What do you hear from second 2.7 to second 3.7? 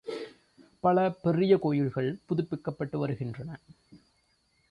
பட்டும் வருகின்றன.